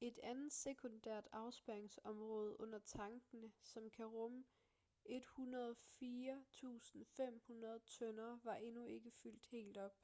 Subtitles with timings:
[0.00, 4.44] et andet sekundært afspærringsområde under tankene som kan rumme
[5.06, 5.06] 104.500
[7.98, 9.96] tønder var endnu ikke fyldt helt op